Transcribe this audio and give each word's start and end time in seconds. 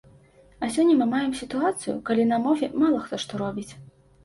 А 0.63 0.69
сёння 0.77 0.95
мы 1.01 1.07
маем 1.11 1.35
сітуацыю, 1.41 1.95
калі 2.09 2.27
на 2.33 2.41
мове 2.49 2.73
мала 2.83 3.05
хто 3.07 3.23
што 3.27 3.45
робіць. 3.45 3.71